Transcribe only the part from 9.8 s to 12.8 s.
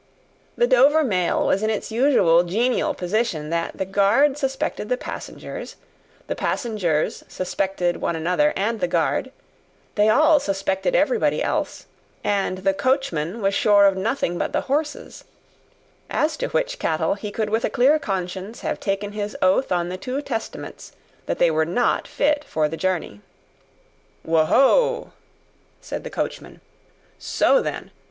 they all suspected everybody else, and the